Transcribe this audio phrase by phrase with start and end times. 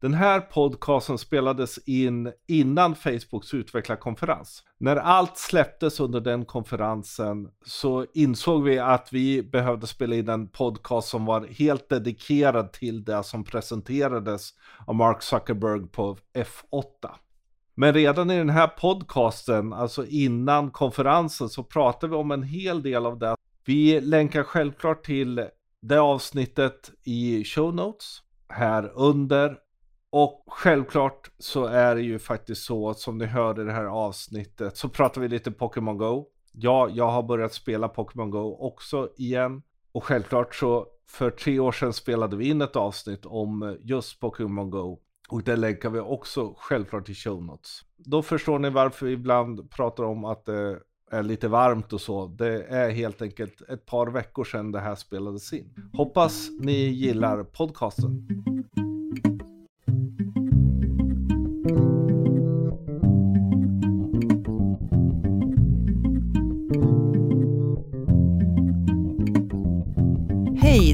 [0.00, 4.62] Den här podcasten spelades in innan Facebooks utvecklarkonferens.
[4.78, 10.48] När allt släpptes under den konferensen så insåg vi att vi behövde spela in en
[10.48, 14.50] podcast som var helt dedikerad till det som presenterades
[14.86, 16.84] av Mark Zuckerberg på F8.
[17.74, 22.82] Men redan i den här podcasten, alltså innan konferensen, så pratade vi om en hel
[22.82, 23.36] del av det.
[23.64, 25.48] Vi länkar självklart till
[25.82, 29.67] det avsnittet i show notes här under.
[30.10, 33.84] Och självklart så är det ju faktiskt så att som ni hörde i det här
[33.84, 36.26] avsnittet så pratar vi lite Pokémon Go.
[36.52, 39.62] Ja, jag har börjat spela Pokémon Go också igen.
[39.92, 44.20] Och självklart så för tre år sedan spelade vi in ett avsnitt om eh, just
[44.20, 44.98] Pokémon Go.
[45.28, 47.80] Och det länkar vi också självklart i show notes.
[47.96, 52.26] Då förstår ni varför vi ibland pratar om att det är lite varmt och så.
[52.26, 55.90] Det är helt enkelt ett par veckor sedan det här spelades in.
[55.92, 58.28] Hoppas ni gillar podcasten.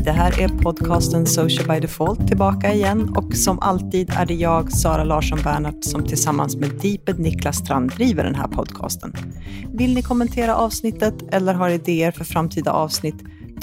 [0.05, 4.72] Det här är podcasten Social by Default tillbaka igen och som alltid är det jag,
[4.72, 9.12] Sara Larsson Bernhardt, som tillsammans med Deeped Niklas Strand driver den här podcasten.
[9.72, 13.14] Vill ni kommentera avsnittet eller har idéer för framtida avsnitt?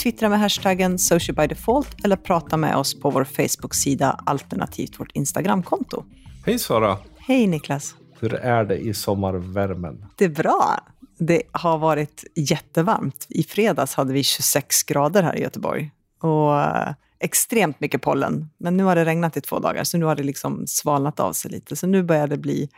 [0.03, 5.11] Twittra med hashtaggen Social by Default eller prata med oss på vår Facebook-sida alternativt vårt
[5.11, 6.03] Instagramkonto.
[6.45, 6.97] Hej Sara!
[7.17, 7.95] Hej Niklas!
[8.19, 10.05] Hur är det i sommarvärmen?
[10.15, 10.79] Det är bra.
[11.17, 13.25] Det har varit jättevarmt.
[13.29, 15.91] I fredags hade vi 26 grader här i Göteborg
[16.23, 18.49] och eh, extremt mycket pollen.
[18.57, 21.33] Men nu har det regnat i två dagar, så nu har det liksom svalnat av
[21.33, 21.75] sig lite.
[21.75, 22.69] Så nu börjar det bli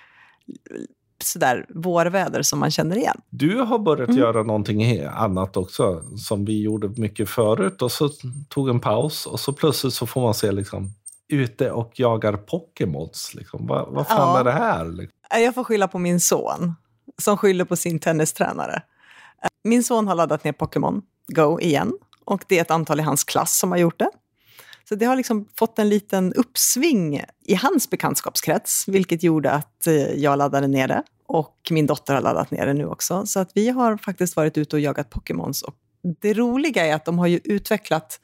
[1.23, 3.21] sådär vårväder som man känner igen.
[3.29, 4.21] Du har börjat mm.
[4.21, 7.81] göra någonting annat också, som vi gjorde mycket förut.
[7.81, 8.09] Och så
[8.49, 10.93] tog en paus och så plötsligt så får man se liksom
[11.27, 13.33] ute och jagar Pokémons.
[13.35, 13.67] Liksom.
[13.67, 14.39] Vad, vad fan ja.
[14.39, 14.85] är det här?
[14.85, 15.17] Liksom?
[15.29, 16.73] Jag får skylla på min son,
[17.21, 18.81] som skyller på sin tennistränare.
[19.63, 21.93] Min son har laddat ner Pokémon Go igen
[22.25, 24.09] och det är ett antal i hans klass som har gjort det.
[24.89, 29.95] Så det har liksom fått en liten uppsving i hans bekantskapskrets, vilket gjorde att eh,
[29.95, 31.03] jag laddade ner det.
[31.27, 33.25] Och min dotter har laddat ner det nu också.
[33.25, 35.61] Så att vi har faktiskt varit ute och jagat Pokémons.
[35.61, 35.75] Och
[36.21, 38.19] det roliga är att de har ju utvecklat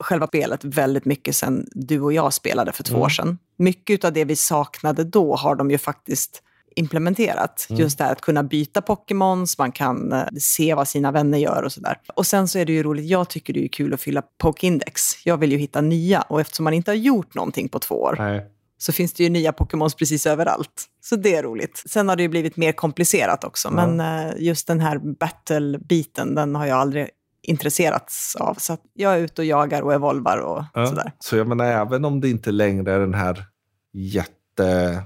[0.00, 3.04] själva spelet väldigt mycket sen du och jag spelade för två mm.
[3.04, 3.38] år sedan.
[3.56, 6.42] Mycket av det vi saknade då har de ju faktiskt
[6.76, 7.66] implementerat.
[7.70, 7.82] Mm.
[7.82, 11.62] Just det här att kunna byta Pokémons, man kan eh, se vad sina vänner gör
[11.62, 11.96] och sådär.
[12.14, 15.02] Och sen så är det ju roligt, jag tycker det är kul att fylla Pokéindex.
[15.24, 18.16] Jag vill ju hitta nya och eftersom man inte har gjort någonting på två år
[18.18, 18.46] Nej.
[18.78, 20.84] så finns det ju nya Pokémons precis överallt.
[21.00, 21.82] Så det är roligt.
[21.86, 23.86] Sen har det ju blivit mer komplicerat också, ja.
[23.86, 27.08] men eh, just den här battle-biten, den har jag aldrig
[27.42, 28.54] intresserats av.
[28.54, 30.86] Så jag är ute och jagar och evolvar och ja.
[30.86, 31.12] sådär.
[31.18, 33.44] Så jag menar, även om det inte längre är den här
[33.92, 35.02] jätte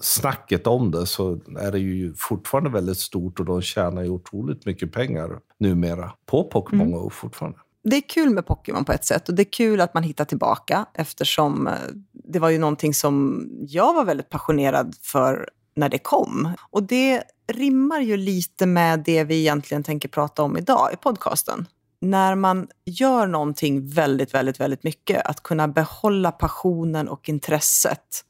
[0.00, 4.66] snacket om det så är det ju fortfarande väldigt stort och de tjänar ju otroligt
[4.66, 7.00] mycket pengar numera på Pokémon mm.
[7.00, 7.58] Go fortfarande.
[7.84, 10.24] Det är kul med Pokémon på ett sätt och det är kul att man hittar
[10.24, 11.72] tillbaka eftersom eh,
[12.12, 16.48] det var ju någonting som jag var väldigt passionerad för när det kom.
[16.70, 17.22] Och det
[17.52, 21.66] rimmar ju lite med det vi egentligen tänker prata om idag i podcasten.
[22.00, 28.24] När man gör någonting väldigt, väldigt, väldigt mycket, att kunna behålla passionen och intresset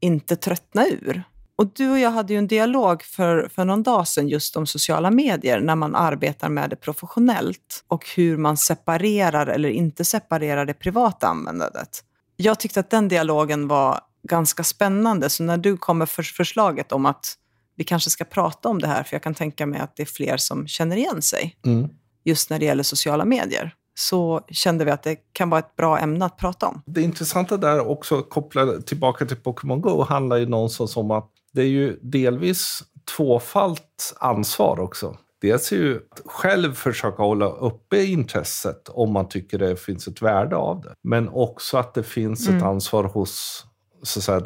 [0.00, 1.22] inte tröttna ur.
[1.56, 4.66] Och du och jag hade ju en dialog för, för någon dag sedan just om
[4.66, 10.66] sociala medier när man arbetar med det professionellt och hur man separerar eller inte separerar
[10.66, 12.04] det privata användandet.
[12.36, 17.06] Jag tyckte att den dialogen var ganska spännande, så när du kommer för förslaget om
[17.06, 17.34] att
[17.76, 20.06] vi kanske ska prata om det här, för jag kan tänka mig att det är
[20.06, 21.88] fler som känner igen sig, mm.
[22.24, 25.98] just när det gäller sociala medier så kände vi att det kan vara ett bra
[25.98, 26.82] ämne att prata om.
[26.86, 31.62] Det intressanta där också, kopplat tillbaka till Pokémon Go, handlar ju någonstans om att det
[31.62, 32.82] är ju delvis
[33.16, 35.16] tvåfalt ansvar också.
[35.40, 40.22] Dels är ju att själv försöka hålla uppe intresset om man tycker det finns ett
[40.22, 40.94] värde av det.
[41.02, 42.58] Men också att det finns mm.
[42.58, 43.64] ett ansvar hos
[44.02, 44.42] så att säga,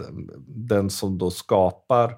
[0.47, 2.15] den som då skapar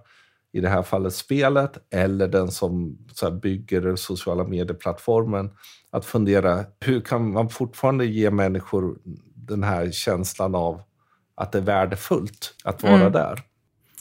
[0.52, 5.50] i det här fallet spelet, eller den som så bygger den sociala medieplattformen,
[5.92, 8.98] att fundera hur kan man fortfarande ge människor
[9.34, 10.82] den här känslan av
[11.34, 13.12] att det är värdefullt att vara mm.
[13.12, 13.42] där.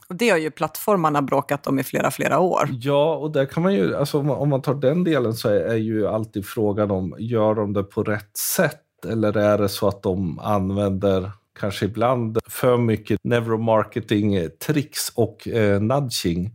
[0.09, 2.69] Och det har ju plattformarna bråkat om i flera, flera år.
[2.71, 5.75] Ja, och där kan man ju, alltså om man tar den delen så är, är
[5.75, 8.81] ju alltid frågan om, gör de det på rätt sätt?
[9.07, 16.51] Eller är det så att de använder kanske ibland för mycket neuromarketing-tricks och eh, nudging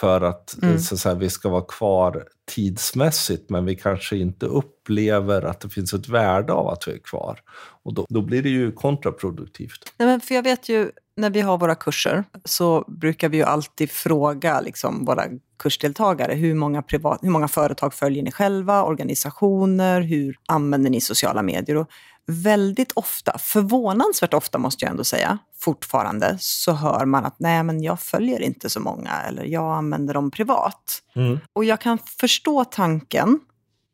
[0.00, 0.78] för att, mm.
[0.78, 2.24] så att säga, vi ska vara kvar
[2.54, 6.98] tidsmässigt men vi kanske inte upplever att det finns ett värde av att vi är
[6.98, 7.40] kvar.
[7.82, 9.92] Och då, då blir det ju kontraproduktivt.
[9.96, 13.42] Nej, men för jag vet ju när vi har våra kurser så brukar vi ju
[13.42, 15.24] alltid fråga liksom, våra
[15.58, 21.42] kursdeltagare hur många, privat, hur många företag följer ni själva, organisationer, hur använder ni sociala
[21.42, 21.76] medier?
[21.76, 21.88] Och
[22.28, 27.82] väldigt ofta, förvånansvärt ofta måste jag ändå säga, fortfarande, så hör man att nej, men
[27.82, 31.02] jag följer inte så många eller jag använder dem privat.
[31.16, 31.38] Mm.
[31.52, 33.40] Och jag kan förstå tanken,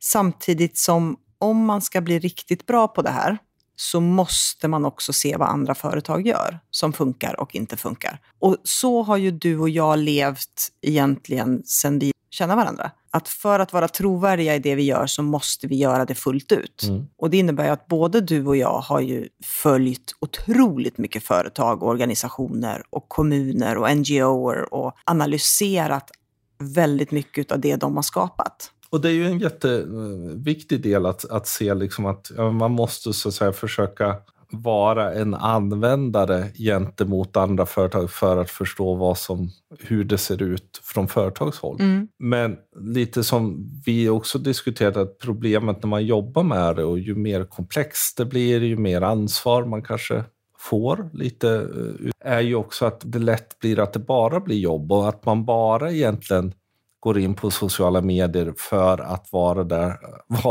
[0.00, 3.38] samtidigt som om man ska bli riktigt bra på det här,
[3.76, 8.20] så måste man också se vad andra företag gör som funkar och inte funkar.
[8.38, 12.90] Och så har ju du och jag levt egentligen sedan vi känner varandra.
[13.14, 16.52] Att för att vara trovärdiga i det vi gör så måste vi göra det fullt
[16.52, 16.82] ut.
[16.82, 17.06] Mm.
[17.16, 21.88] Och det innebär att både du och jag har ju följt otroligt mycket företag, och
[21.88, 26.10] organisationer och kommuner och NGOer och analyserat
[26.58, 28.70] väldigt mycket av det de har skapat.
[28.90, 33.12] Och det är ju en jätteviktig del att, att se liksom att ja, man måste
[33.12, 34.16] så att säga försöka
[34.62, 40.80] vara en användare gentemot andra företag för att förstå vad som, hur det ser ut
[40.82, 41.76] från företagshåll.
[41.80, 42.08] Mm.
[42.18, 47.14] Men lite som vi också diskuterat, att problemet när man jobbar med det och ju
[47.14, 50.24] mer komplext det blir, ju mer ansvar man kanske
[50.58, 54.92] får lite, eh, är ju också att det lätt blir att det bara blir jobb
[54.92, 56.52] och att man bara egentligen
[57.00, 59.96] går in på sociala medier för att vara där,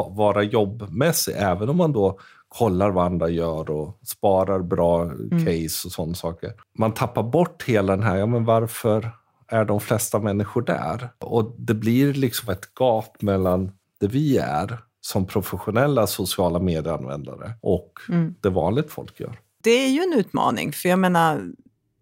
[0.10, 2.20] vara jobbmässig, även om man då
[2.58, 5.46] kollar vad andra gör och sparar bra mm.
[5.46, 6.54] case och sådana saker.
[6.78, 9.12] Man tappar bort hela den här, ja men varför
[9.48, 11.10] är de flesta människor där?
[11.20, 17.92] Och det blir liksom ett gap mellan det vi är som professionella sociala medieanvändare och
[18.10, 18.36] mm.
[18.42, 19.40] det vanligt folk gör.
[19.64, 21.52] Det är ju en utmaning, för jag menar,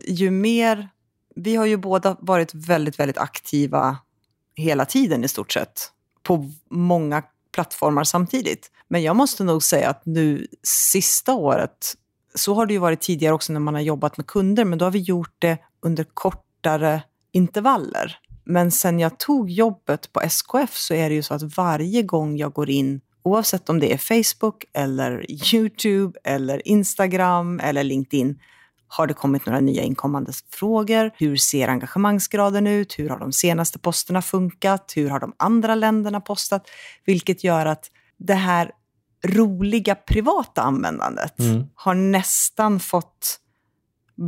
[0.07, 0.89] ju mer...
[1.35, 3.97] Vi har ju båda varit väldigt, väldigt aktiva
[4.55, 5.91] hela tiden i stort sett,
[6.23, 8.71] på många plattformar samtidigt.
[8.87, 11.95] Men jag måste nog säga att nu sista året,
[12.35, 14.85] så har det ju varit tidigare också när man har jobbat med kunder, men då
[14.85, 17.01] har vi gjort det under kortare
[17.31, 18.17] intervaller.
[18.43, 22.37] Men sen jag tog jobbet på SKF så är det ju så att varje gång
[22.37, 28.39] jag går in, oavsett om det är Facebook eller YouTube eller Instagram eller LinkedIn,
[28.93, 31.11] har det kommit några nya inkommande frågor?
[31.17, 32.99] Hur ser engagemangsgraden ut?
[32.99, 34.93] Hur har de senaste posterna funkat?
[34.95, 36.67] Hur har de andra länderna postat?
[37.05, 38.71] Vilket gör att det här
[39.25, 41.63] roliga privata användandet mm.
[41.75, 43.39] har nästan fått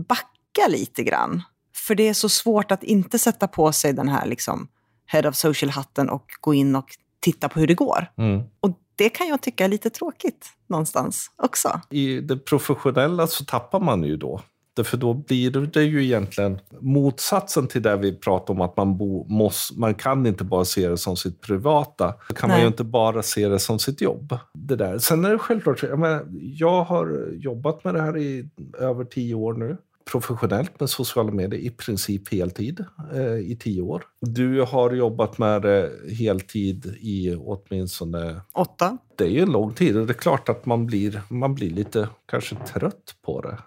[0.07, 1.42] backa lite grann.
[1.75, 4.68] För det är så svårt att inte sätta på sig den här liksom
[5.06, 6.88] head of social-hatten och gå in och
[7.19, 8.07] titta på hur det går.
[8.18, 8.44] Mm.
[8.60, 11.81] Och det kan jag tycka är lite tråkigt någonstans också.
[11.89, 14.42] I det professionella så tappar man ju då
[14.84, 19.25] för då blir det ju egentligen motsatsen till det vi pratar om att man, bo,
[19.30, 22.14] måste, man kan inte bara se det som sitt privata.
[22.30, 22.58] Då kan Nej.
[22.58, 24.38] man ju inte bara se det som sitt jobb.
[24.54, 24.98] Det där.
[24.98, 28.50] Sen är det självklart, jag, menar, jag har jobbat med det här i
[28.80, 29.78] över tio år nu
[30.11, 34.03] professionellt med sociala medier i princip heltid eh, i tio år.
[34.21, 38.41] Du har jobbat med det heltid i åtminstone...
[38.53, 38.97] Åtta.
[39.15, 41.69] Det är ju en lång tid och det är klart att man blir, man blir
[41.69, 43.57] lite kanske trött på det.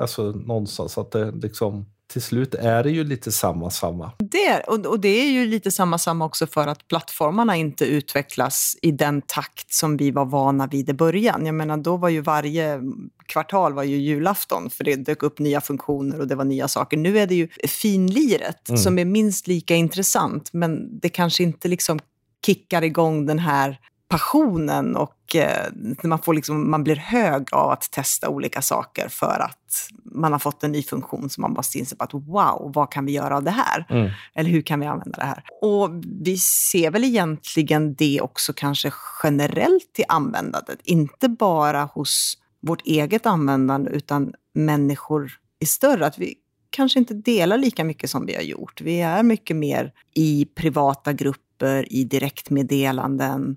[0.00, 4.12] Alltså någonstans att det liksom till slut är det ju lite samma samma.
[4.18, 8.76] Det, och, och det är ju lite samma samma också för att plattformarna inte utvecklas
[8.82, 11.46] i den takt som vi var vana vid i början.
[11.46, 12.80] Jag menar, då var ju varje
[13.26, 16.96] kvartal var ju julafton för det dök upp nya funktioner och det var nya saker.
[16.96, 18.78] Nu är det ju finliret mm.
[18.78, 21.98] som är minst lika intressant men det kanske inte liksom
[22.46, 25.66] kickar igång den här passionen och eh,
[26.02, 30.38] man, får liksom, man blir hög av att testa olika saker för att man har
[30.38, 33.36] fått en ny funktion som man måste inse på att wow, vad kan vi göra
[33.36, 33.86] av det här?
[33.90, 34.10] Mm.
[34.34, 35.44] Eller hur kan vi använda det här?
[35.62, 35.90] Och
[36.22, 43.26] vi ser väl egentligen det också kanske generellt i användandet, inte bara hos vårt eget
[43.26, 46.06] användande utan människor i större.
[46.06, 46.34] Att vi
[46.70, 48.80] kanske inte delar lika mycket som vi har gjort.
[48.80, 53.56] Vi är mycket mer i privata grupper, i direktmeddelanden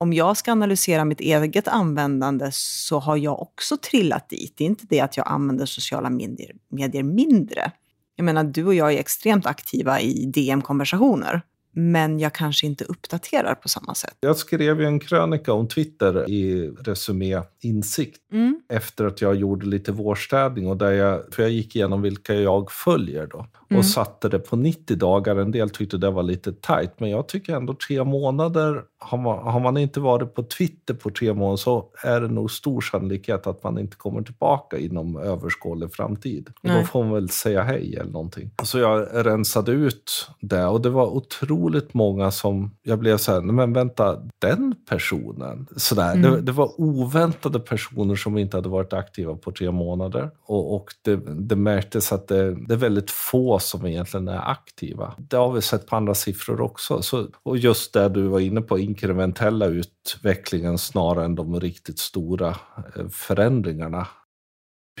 [0.00, 4.54] om jag ska analysera mitt eget användande så har jag också trillat dit.
[4.56, 7.72] Det är inte det att jag använder sociala medier, medier mindre.
[8.16, 11.42] Jag menar, du och jag är extremt aktiva i DM-konversationer
[11.72, 14.16] men jag kanske inte uppdaterar på samma sätt.
[14.20, 18.60] Jag skrev ju en krönika om Twitter i Resumé Insikt mm.
[18.68, 22.72] efter att jag gjorde lite vårstädning och där jag, för jag gick igenom vilka jag
[22.72, 23.84] följer då och mm.
[23.84, 25.36] satte det på 90 dagar.
[25.36, 29.38] En del tyckte det var lite tajt, men jag tycker ändå tre månader har man,
[29.38, 33.46] har man inte varit på Twitter på tre månader så är det nog stor sannolikhet
[33.46, 36.50] att man inte kommer tillbaka inom överskådlig framtid.
[36.62, 38.50] Och då får man väl säga hej eller någonting.
[38.62, 43.40] Så jag rensade ut det och det var otroligt många som jag blev så här,
[43.40, 45.66] men vänta, den personen?
[45.76, 46.14] Sådär.
[46.14, 46.22] Mm.
[46.32, 50.84] Det, det, var oväntade personer som inte hade varit aktiva på tre månader och, och
[51.02, 55.14] det, det märktes att det, det är väldigt få som egentligen är aktiva.
[55.18, 57.02] Det har vi sett på andra siffror också.
[57.02, 62.48] Så, och just det du var inne på, inkrementella utvecklingen snarare än de riktigt stora
[62.96, 64.06] eh, förändringarna.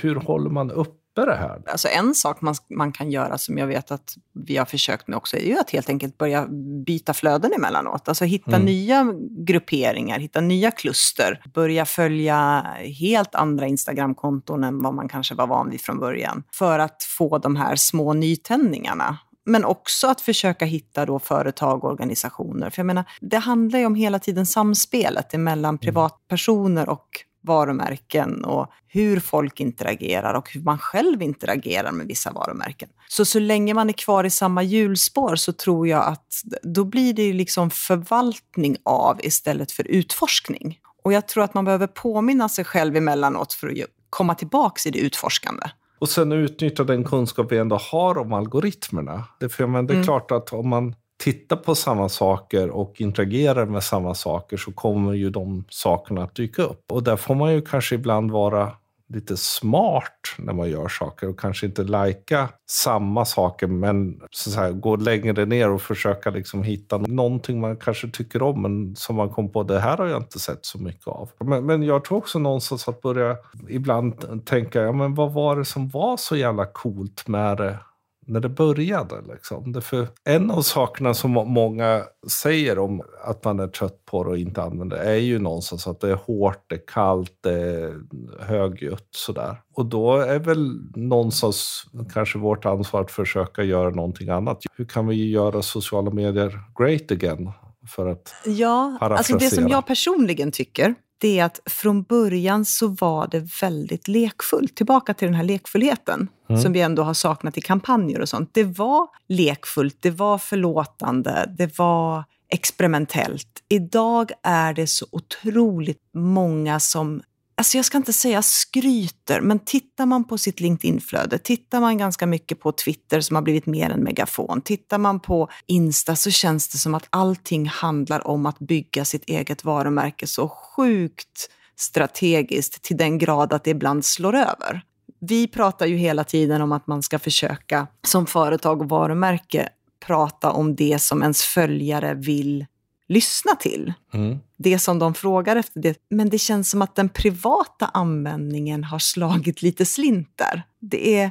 [0.00, 1.62] Hur håller man upp uppe det här?
[1.66, 5.16] Alltså en sak man, man kan göra som jag vet att vi har försökt med
[5.16, 6.46] också är ju att helt enkelt börja
[6.86, 8.08] byta flöden emellanåt.
[8.08, 8.64] Alltså hitta mm.
[8.64, 12.66] nya grupperingar, hitta nya kluster, börja följa
[13.00, 16.42] helt andra Instagramkonton än vad man kanske var van vid från början.
[16.52, 21.90] För att få de här små nytändningarna men också att försöka hitta då företag och
[21.90, 22.70] organisationer.
[22.70, 25.78] För jag menar, det handlar ju om hela tiden samspelet mellan mm.
[25.78, 27.06] privatpersoner och
[27.42, 32.88] varumärken och hur folk interagerar och hur man själv interagerar med vissa varumärken.
[33.08, 37.14] Så så länge man är kvar i samma hjulspår så tror jag att då blir
[37.14, 40.78] det liksom förvaltning av istället för utforskning.
[41.02, 43.76] Och jag tror att man behöver påminna sig själv emellanåt för att
[44.10, 45.66] komma tillbaka i det utforskande.
[45.98, 49.24] Och sen utnyttja den kunskap vi ändå har om algoritmerna.
[49.40, 50.04] Det, för, men det är mm.
[50.04, 55.12] klart att om man tittar på samma saker och interagerar med samma saker så kommer
[55.12, 56.92] ju de sakerna att dyka upp.
[56.92, 58.72] Och där får man ju kanske ibland vara
[59.08, 64.54] lite smart när man gör saker och kanske inte lajka samma saker men så att
[64.54, 69.16] säga, gå längre ner och försöka liksom hitta någonting man kanske tycker om men som
[69.16, 71.30] man kom på det här har jag inte sett så mycket av.
[71.38, 73.36] Men, men jag tror också någonstans att börja
[73.68, 77.78] ibland tänka, ja men vad var det som var så jävla coolt med det
[78.26, 79.14] när det började.
[79.32, 79.72] Liksom.
[79.72, 82.02] Därför en av sakerna som många
[82.42, 85.86] säger om att man är trött på det och inte använder det är ju någonstans
[85.86, 88.00] att det är hårt, det är kallt, det är
[88.40, 89.56] högljutt sådär.
[89.74, 91.84] Och då är väl någonstans
[92.14, 94.62] kanske vårt ansvar att försöka göra någonting annat.
[94.76, 97.50] Hur kan vi göra sociala medier great again?
[97.88, 102.88] För att ja, alltså det som jag personligen tycker det är att från början så
[102.88, 104.76] var det väldigt lekfullt.
[104.76, 106.62] Tillbaka till den här lekfullheten mm.
[106.62, 108.50] som vi ändå har saknat i kampanjer och sånt.
[108.52, 113.48] Det var lekfullt, det var förlåtande, det var experimentellt.
[113.68, 117.22] Idag är det så otroligt många som
[117.60, 122.26] alltså jag ska inte säga skryter, men tittar man på sitt LinkedIn-flöde, tittar man ganska
[122.26, 126.68] mycket på Twitter som har blivit mer en megafon, tittar man på Insta så känns
[126.68, 132.96] det som att allting handlar om att bygga sitt eget varumärke så sjukt strategiskt till
[132.96, 134.82] den grad att det ibland slår över.
[135.20, 139.68] Vi pratar ju hela tiden om att man ska försöka som företag och varumärke
[140.06, 142.66] prata om det som ens följare vill
[143.10, 143.92] lyssna till.
[144.14, 144.38] Mm.
[144.56, 145.80] Det som de frågar efter.
[145.80, 145.98] Det.
[146.10, 150.62] Men det känns som att den privata användningen har slagit lite slint där.
[150.80, 151.30] Det är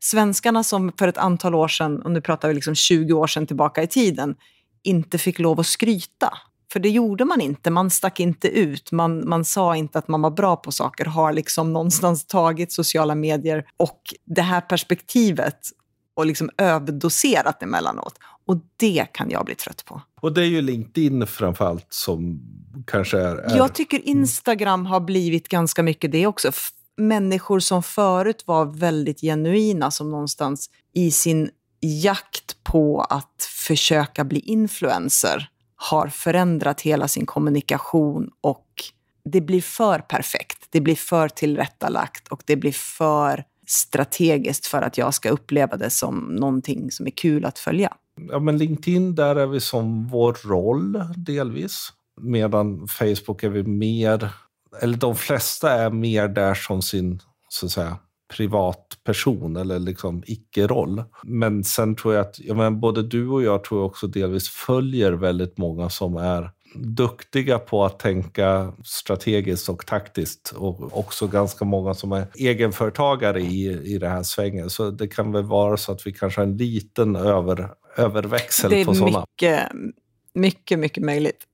[0.00, 3.46] svenskarna som för ett antal år sedan, och nu pratar vi liksom 20 år sedan
[3.46, 4.34] tillbaka i tiden,
[4.82, 6.32] inte fick lov att skryta.
[6.72, 10.22] För det gjorde man inte, man stack inte ut, man, man sa inte att man
[10.22, 15.58] var bra på saker, har liksom någonstans tagit sociala medier och det här perspektivet
[16.14, 18.14] och liksom överdoserat emellanåt.
[18.46, 20.02] Och det kan jag bli trött på.
[20.20, 22.40] Och det är ju LinkedIn framförallt som
[22.86, 23.36] kanske är...
[23.36, 23.56] är...
[23.56, 26.52] Jag tycker Instagram har blivit ganska mycket det också.
[26.96, 31.50] Människor som förut var väldigt genuina, som någonstans i sin
[31.80, 38.66] jakt på att försöka bli influencer har förändrat hela sin kommunikation och
[39.24, 40.66] det blir för perfekt.
[40.70, 45.90] Det blir för tillrättalagt och det blir för strategiskt för att jag ska uppleva det
[45.90, 47.92] som någonting som är kul att följa.
[48.30, 51.88] Ja, men LinkedIn, där är vi som vår roll delvis.
[52.20, 54.30] Medan Facebook är vi mer,
[54.82, 57.96] eller de flesta är mer där som sin, så att säga,
[58.36, 61.04] privatperson eller liksom icke-roll.
[61.22, 65.12] Men sen tror jag att, ja, men både du och jag tror också delvis följer
[65.12, 71.94] väldigt många som är duktiga på att tänka strategiskt och taktiskt och också ganska många
[71.94, 74.70] som är egenföretagare i, i det här svängen.
[74.70, 78.94] Så det kan väl vara så att vi kanske har en liten över, överväxel på
[78.94, 79.24] sådana.
[79.40, 79.92] Det är mycket,
[80.34, 81.44] mycket, mycket möjligt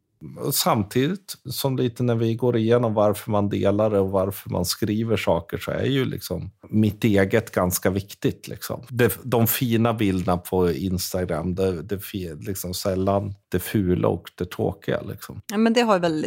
[0.52, 5.16] samtidigt som lite när vi går igenom varför man delar det och varför man skriver
[5.16, 8.48] saker så är ju liksom mitt eget ganska viktigt.
[8.48, 8.82] Liksom.
[8.88, 12.00] Det, de fina bilderna på Instagram, det, det
[12.40, 15.00] liksom sällan det fula och det tråkiga.
[15.00, 15.40] Liksom.
[15.46, 16.26] Ja, men det har väl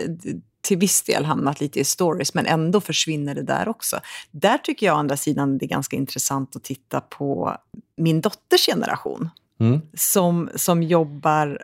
[0.62, 4.00] till viss del hamnat lite i stories, men ändå försvinner det där också.
[4.32, 7.58] Där tycker jag å andra sidan det är ganska intressant att titta på
[7.98, 9.30] min dotters generation.
[9.60, 9.82] Mm.
[9.94, 11.60] Som, som jobbar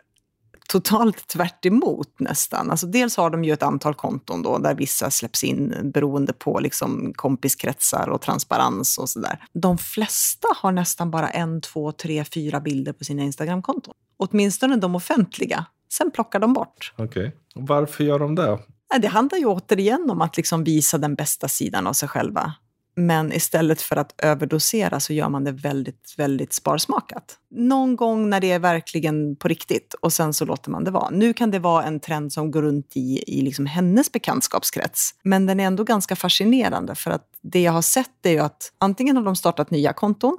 [0.66, 2.70] totalt tvärt emot nästan.
[2.70, 6.60] Alltså dels har de ju ett antal konton då, där vissa släpps in beroende på
[6.60, 9.44] liksom kompiskretsar och transparens och sådär.
[9.52, 13.94] De flesta har nästan bara en, två, tre, fyra bilder på sina Instagramkonton.
[14.16, 15.66] Åtminstone de offentliga.
[15.92, 16.92] Sen plockar de bort.
[16.96, 17.04] Okej.
[17.04, 17.32] Okay.
[17.54, 18.58] Varför gör de det?
[19.00, 22.54] Det handlar ju återigen om att liksom visa den bästa sidan av sig själva.
[22.96, 27.36] Men istället för att överdosera så gör man det väldigt, väldigt sparsmakat.
[27.50, 31.10] Någon gång när det är verkligen på riktigt och sen så låter man det vara.
[31.10, 35.10] Nu kan det vara en trend som går runt i, i liksom hennes bekantskapskrets.
[35.22, 38.72] Men den är ändå ganska fascinerande för att det jag har sett är ju att
[38.78, 40.38] antingen har de startat nya konton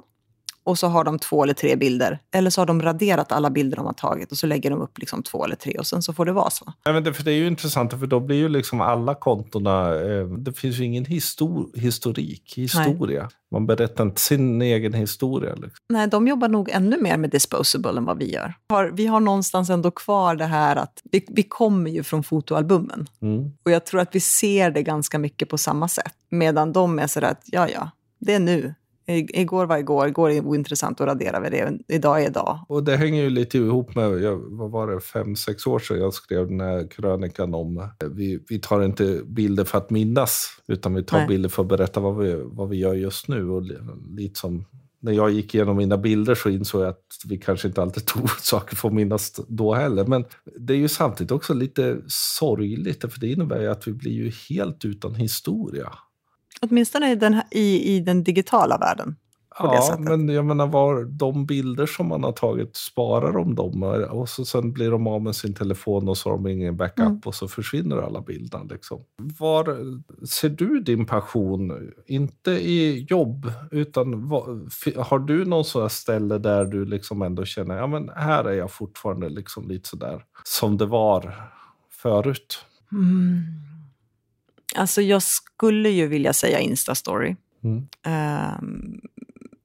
[0.68, 2.18] och så har de två eller tre bilder.
[2.34, 4.98] Eller så har de raderat alla bilder de har tagit och så lägger de upp
[4.98, 6.72] liksom två eller tre och sen så får det vara så.
[6.84, 9.94] Nej, men det, för det är ju intressant för då blir ju liksom alla kontona,
[9.94, 13.22] eh, det finns ju ingen histor historik, historia.
[13.22, 13.30] Nej.
[13.52, 15.54] Man berättar inte sin egen historia.
[15.54, 15.78] Liksom.
[15.88, 18.54] Nej, de jobbar nog ännu mer med disposable än vad vi gör.
[18.92, 23.06] Vi har någonstans ändå kvar det här att vi, vi kommer ju från fotoalbumen.
[23.22, 23.52] Mm.
[23.64, 26.12] Och jag tror att vi ser det ganska mycket på samma sätt.
[26.30, 28.74] Medan de är sådär att, ja ja, det är nu.
[29.08, 31.78] Igår var igår, igår är ointressant och raderar vi det.
[31.88, 32.58] Idag är idag.
[32.68, 36.00] Och det hänger ju lite ihop med, jag, vad var det, fem, sex år sedan
[36.00, 40.48] jag skrev den här krönikan om, eh, vi, vi tar inte bilder för att minnas,
[40.66, 41.28] utan vi tar Nej.
[41.28, 43.50] bilder för att berätta vad vi, vad vi gör just nu.
[43.50, 43.62] Och
[44.16, 44.64] lite som
[45.00, 48.30] när jag gick igenom mina bilder så insåg jag att vi kanske inte alltid tog
[48.40, 50.04] saker för att minnas då heller.
[50.06, 50.24] Men
[50.56, 54.32] det är ju samtidigt också lite sorgligt, för det innebär ju att vi blir ju
[54.48, 55.92] helt utan historia.
[56.62, 59.16] Åtminstone i den, i, i den digitala världen.
[59.58, 63.82] Ja, men jag menar var de bilder som man har tagit, sparar de dem?
[64.10, 67.06] Och så sen blir de av med sin telefon och så har de ingen backup
[67.06, 67.20] mm.
[67.24, 68.64] och så försvinner alla bilderna.
[68.64, 69.00] Liksom.
[69.16, 69.76] Var
[70.26, 71.90] ser du din passion?
[72.06, 74.44] Inte i jobb, utan var,
[75.02, 78.70] har du någon sån ställe där du liksom ändå känner, ja men här är jag
[78.70, 81.34] fortfarande liksom lite sådär som det var
[82.02, 82.64] förut?
[82.92, 83.67] Mm.
[84.74, 87.36] Alltså jag skulle ju vilja säga Instastory.
[87.64, 87.88] Mm.
[88.06, 89.00] Um,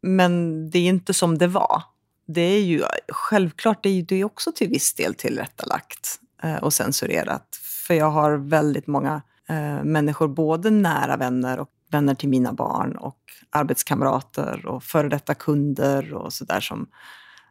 [0.01, 1.83] men det är inte som det var.
[2.27, 7.59] Det är ju självklart, det är det också till viss del tillrättalagt uh, och censurerat.
[7.87, 12.95] För jag har väldigt många uh, människor, både nära vänner och vänner till mina barn
[12.95, 13.19] och
[13.49, 16.87] arbetskamrater och före detta kunder och sådär som,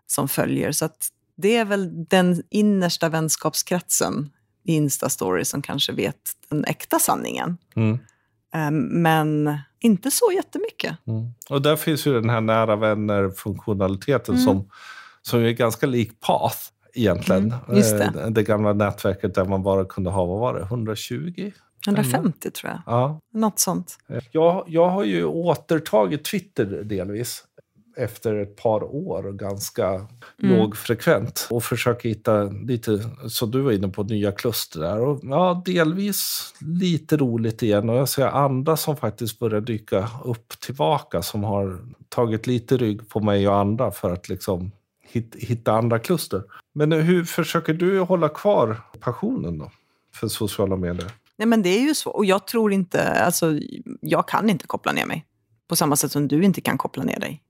[0.07, 0.73] som följer.
[0.73, 0.89] Så
[1.37, 4.31] det är väl den innersta vänskapskretsen
[4.65, 6.17] i Insta-story som kanske vet
[6.49, 7.59] den äkta sanningen.
[7.77, 7.99] Mm.
[8.55, 10.97] Um, men inte så jättemycket.
[11.07, 11.29] Mm.
[11.51, 14.47] Och där finns ju den här nära vänner-funktionaliteten mm.
[14.47, 14.71] som,
[15.23, 16.59] som är ganska lik Path
[16.95, 17.55] egentligen.
[17.69, 18.05] Mm, det.
[18.05, 18.43] Eh, det.
[18.43, 21.53] gamla nätverket där man bara kunde ha, vad var det, 120?
[21.87, 22.83] 150 tror jag.
[22.87, 23.21] Ja.
[23.33, 23.99] Något sånt.
[24.31, 27.45] Jag, jag har ju återtagit Twitter delvis
[27.97, 30.09] efter ett par år ganska mm.
[30.39, 35.01] lågfrekvent och försöka hitta lite, så du var inne på, nya kluster där.
[35.01, 40.61] Och, ja, delvis lite roligt igen och jag ser andra som faktiskt börjar dyka upp
[40.61, 41.79] tillbaka som har
[42.09, 44.71] tagit lite rygg på mig och andra för att liksom
[45.35, 46.43] hitta andra kluster.
[46.75, 49.71] Men hur försöker du hålla kvar passionen då
[50.15, 51.13] för sociala medier?
[51.37, 52.11] Nej, men det är ju så.
[52.11, 53.59] Och jag tror inte, alltså,
[54.01, 55.27] jag kan inte koppla ner mig.
[55.69, 57.43] På samma sätt som du inte kan koppla ner dig.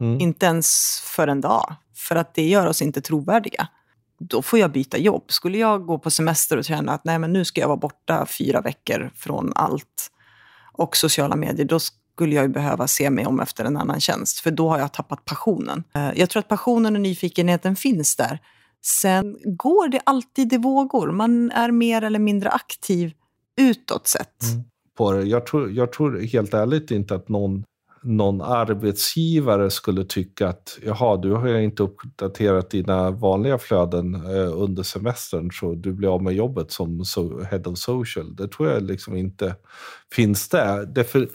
[0.00, 0.20] Mm.
[0.20, 1.74] Inte ens för en dag.
[1.94, 3.68] För att det gör oss inte trovärdiga.
[4.18, 5.24] Då får jag byta jobb.
[5.28, 8.26] Skulle jag gå på semester och känna att nej, men nu ska jag vara borta
[8.26, 10.10] fyra veckor från allt
[10.72, 14.40] och sociala medier, då skulle jag behöva se mig om efter en annan tjänst.
[14.40, 15.84] För då har jag tappat passionen.
[15.94, 18.38] Eh, jag tror att passionen och nyfikenheten finns där.
[18.82, 21.12] Sen går det alltid i vågor.
[21.12, 23.12] Man är mer eller mindre aktiv
[23.56, 24.42] utåt sett.
[24.42, 25.28] Mm.
[25.28, 27.64] Jag, tror, jag tror helt ärligt inte att någon
[28.08, 34.60] någon arbetsgivare skulle tycka att jaha, du har ju inte uppdaterat dina vanliga flöden eh,
[34.60, 37.04] under semestern så du blir av med jobbet som
[37.50, 38.36] head of social.
[38.36, 39.56] Det tror jag liksom inte
[40.14, 40.86] finns där.
[40.86, 41.28] Därför,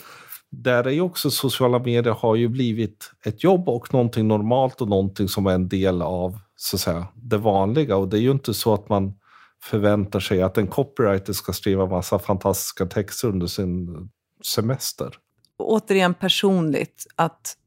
[0.49, 4.89] där är ju också sociala medier har ju blivit ett jobb och någonting normalt och
[4.89, 7.97] någonting som är en del av så att säga, det vanliga.
[7.97, 9.13] Och det är ju inte så att man
[9.63, 14.09] förväntar sig att en copywriter ska skriva massa fantastiska texter under sin
[14.45, 15.17] semester
[15.63, 17.57] återigen personligt, att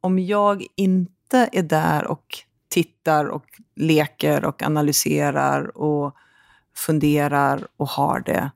[0.00, 3.44] om jag inte är där och tittar och
[3.76, 6.14] leker och analyserar och
[6.76, 8.50] funderar och har det,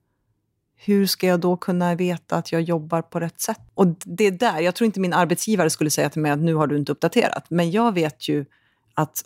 [0.77, 3.61] hur ska jag då kunna veta att jag jobbar på rätt sätt?
[3.75, 6.55] Och det är där, jag tror inte min arbetsgivare skulle säga till mig att nu
[6.55, 8.45] har du inte uppdaterat, men jag vet ju
[8.95, 9.25] att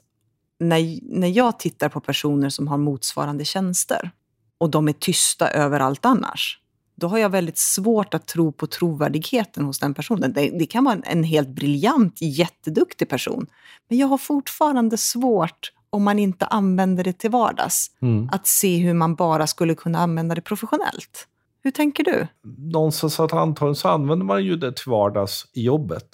[0.59, 4.11] när, när jag tittar på personer som har motsvarande tjänster
[4.59, 6.62] och de är tysta överallt annars,
[7.03, 10.33] då har jag väldigt svårt att tro på trovärdigheten hos den personen.
[10.33, 13.47] Det, det kan vara en, en helt briljant, jätteduktig person.
[13.89, 17.91] Men jag har fortfarande svårt om man inte använder det till vardags.
[18.03, 18.29] Mm.
[18.33, 21.29] Att se hur man bara skulle kunna använda det professionellt.
[21.63, 22.27] Hur tänker du?
[22.73, 26.09] Någonstans att antagligen så använder man ju det till vardags i jobbet.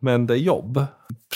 [0.00, 0.86] Men det är jobb.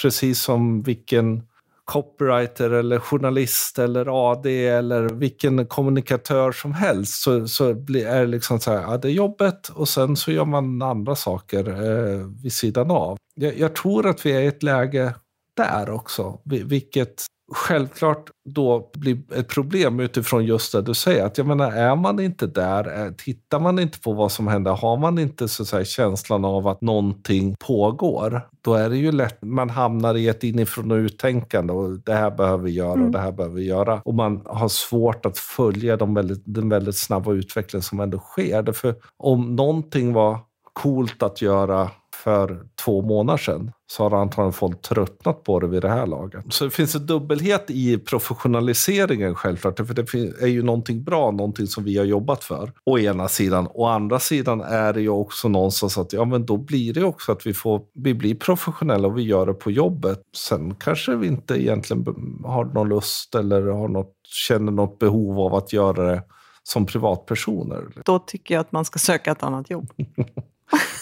[0.03, 1.43] Precis som vilken
[1.85, 8.27] copywriter eller journalist eller AD eller vilken kommunikatör som helst så, så blir, är det
[8.27, 12.27] liksom så här, ja, det är jobbet och sen så gör man andra saker eh,
[12.43, 13.19] vid sidan av.
[13.35, 15.15] Jag, jag tror att vi är i ett läge
[15.57, 21.27] där också, vilket självklart då blir ett problem utifrån just det du säger.
[21.27, 24.97] Att jag menar, är man inte där, tittar man inte på vad som händer, har
[24.97, 29.43] man inte så att säga, känslan av att någonting pågår, då är det ju lätt
[29.43, 33.07] man hamnar i ett inifrån och uttänkande och det här behöver vi göra Mm.
[33.07, 34.01] och det här behöver vi göra.
[34.05, 38.63] Och man har svårt att följa de väldigt, den väldigt snabba utvecklingen som ändå sker.
[38.63, 40.39] Därför om någonting var
[40.73, 41.91] coolt att göra
[42.25, 46.45] för två månader sedan så har antagligen folk tröttnat på det vid det här laget.
[46.49, 49.77] Så det finns en dubbelhet i professionaliseringen självklart.
[49.77, 52.73] För det är ju någonting bra, någonting som vi har jobbat för.
[52.85, 53.69] Å ena sidan.
[53.71, 57.33] Å andra sidan är det ju också någonstans att ja, men då blir det också
[57.33, 60.21] att vi, får, vi blir professionella och vi gör det på jobbet.
[60.37, 62.07] Sen kanske vi inte egentligen
[62.45, 64.15] har någon lust eller har något,
[64.49, 66.23] känner något behov av att göra det
[66.63, 68.03] som privatpersoner.
[68.05, 69.93] Då tycker jag att man ska söka ett annat jobb.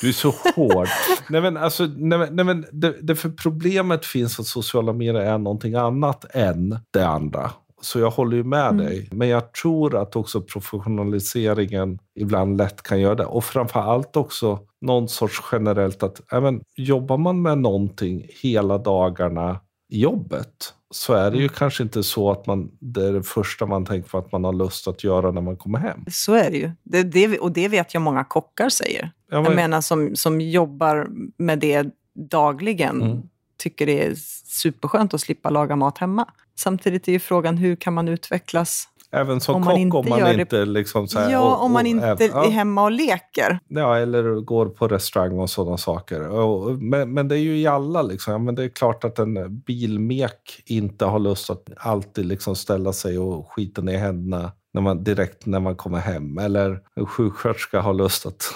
[0.01, 0.89] Du är så hård.
[1.29, 5.39] nej men, alltså, nej nej men det, det för problemet finns att sociala medier är
[5.39, 7.51] någonting annat än det andra.
[7.83, 8.77] Så jag håller ju med Mm.
[8.87, 9.09] dig.
[9.13, 13.25] Men jag tror att också professionaliseringen ibland lätt kan göra det.
[13.25, 19.61] Och framför allt också någon sorts generellt att även, jobbar man med någonting hela dagarna
[19.93, 23.67] i jobbet så är det ju kanske inte så att man, det är det första
[23.67, 26.05] man tänker på att man har lust att göra när man kommer hem.
[26.11, 26.71] Så är det ju.
[26.83, 29.11] Det, det, och det vet jag många kockar säger.
[29.31, 31.87] Ja, Jag men- menar som, som jobbar med det
[32.31, 33.03] dagligen.
[33.03, 33.23] Mm.
[33.59, 34.15] Tycker det är
[34.47, 36.27] superskönt att slippa laga mat hemma.
[36.59, 38.89] Samtidigt är ju frågan hur kan man utvecklas?
[39.13, 41.57] Även som Om man kock inte om man gör det- inte liksom så här, ja,
[41.57, 43.59] och- om man och inte även- är hemma och leker.
[43.69, 46.29] Ja, eller går på restaurang och sådana saker.
[46.29, 48.33] Och, men, men det är ju i alla liksom.
[48.33, 52.93] Ja, men det är klart att en bilmek inte har lust att alltid liksom ställa
[52.93, 56.39] sig och skita ner händerna när man, direkt när man kommer hem.
[56.39, 58.55] Eller en sjuksköterska har lust att,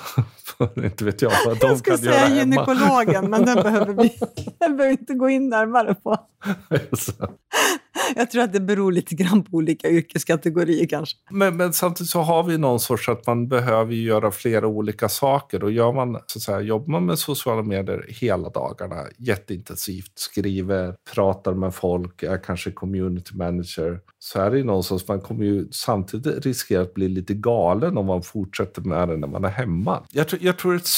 [0.76, 2.40] inte vet jag vad de Jag skulle kan göra säga hemma.
[2.40, 4.18] gynekologen, men den behöver vi
[4.58, 6.16] den behöver inte gå in närmare på.
[8.16, 11.16] Jag tror att det beror lite grann på olika yrkeskategorier kanske.
[11.30, 15.08] Men, men samtidigt så har vi någon sorts att man behöver ju göra flera olika
[15.08, 15.64] saker.
[15.64, 20.94] Och gör man, så att säga, jobbar man med sociala medier hela dagarna jätteintensivt, skriver,
[21.14, 25.68] pratar med folk, är kanske community manager, så är det ju någonstans, man kommer ju
[25.70, 30.02] samtidigt riskera att bli lite galen om man fortsätter med det när man är hemma.
[30.10, 30.88] Jag, tror- jag, tror, ett,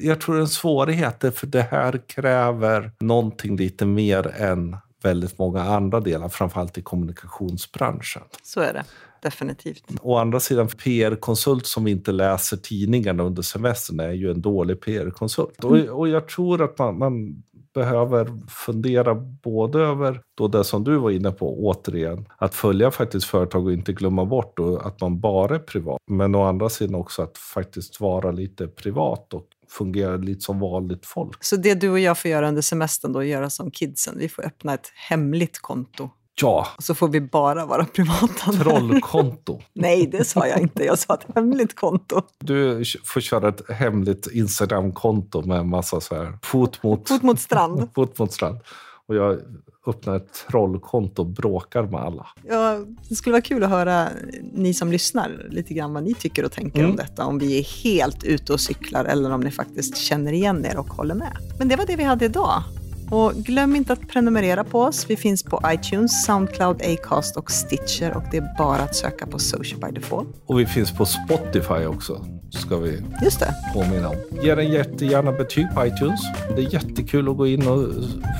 [0.00, 5.62] jag tror en svårighet är för det här kräver någonting lite mer än väldigt många
[5.62, 8.22] andra delar, framförallt i kommunikationsbranschen.
[8.42, 8.84] Så är det
[9.22, 9.84] definitivt.
[10.02, 15.64] Å andra sidan, PR-konsult som inte läser tidningarna under semestern är ju en dålig PR-konsult.
[15.64, 17.42] Och, och jag tror att man, man
[17.74, 23.26] behöver fundera både över då det som du var inne på, återigen, att följa faktiskt
[23.26, 25.98] företag och inte glömma bort då att man bara är privat.
[26.10, 31.06] Men å andra sidan också att faktiskt vara lite privat och fungera lite som vanligt
[31.06, 31.44] folk.
[31.44, 34.46] Så det du och jag får göra under semestern då, göra som kidsen, vi får
[34.46, 36.10] öppna ett hemligt konto.
[36.42, 38.52] Ja, Och så får vi bara vara privata.
[38.52, 39.60] trollkonto.
[39.74, 40.84] Nej, det sa jag inte.
[40.84, 42.22] Jag sa ett hemligt konto.
[42.38, 47.40] Du får köra ett hemligt Instagram-konto med en massa så här fot mot Fot mot
[47.40, 47.88] strand.
[47.94, 48.58] fot mot strand.
[49.06, 49.38] Och jag
[49.86, 52.26] öppnar ett trollkonto och bråkar med alla.
[52.48, 54.08] Ja, det skulle vara kul att höra
[54.52, 56.90] ni som lyssnar lite grann vad ni tycker och tänker Mm.
[56.90, 57.24] om detta.
[57.26, 60.88] Om vi är helt ute och cyklar eller om ni faktiskt känner igen er och
[60.88, 61.36] håller med.
[61.58, 62.62] Men det var det vi hade idag.
[63.10, 65.06] Och glöm inte att prenumerera på oss.
[65.08, 69.38] Vi finns på iTunes, Soundcloud, Acast och Stitcher och det är bara att söka på
[69.38, 70.28] Social by Default.
[70.46, 73.54] Och vi finns på Spotify också, ska vi Just det.
[73.74, 74.16] påminna om.
[74.42, 76.20] Ge en jättegärna betyg på iTunes.
[76.56, 77.88] Det är jättekul att gå in och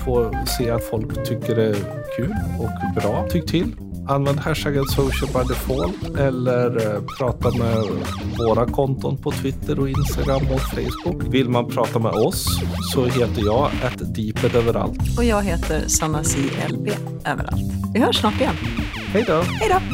[0.04, 1.76] få se att folk tycker det är
[2.16, 3.28] kul och bra.
[3.30, 3.74] Tyck till.
[4.08, 7.76] Använd hashtaggen social by default eller eh, prata med
[8.38, 11.34] våra konton på Twitter och Instagram och Facebook.
[11.34, 12.46] Vill man prata med oss
[12.94, 13.70] så heter jag
[14.14, 15.18] deeped överallt.
[15.18, 16.38] Och jag heter Sanna C.
[16.68, 16.88] LB
[17.26, 17.72] överallt.
[17.94, 18.54] Vi hörs snart igen.
[18.94, 19.42] Hej då!
[19.46, 19.89] Hej då!